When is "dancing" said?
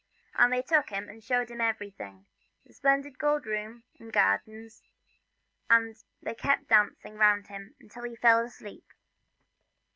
6.69-7.17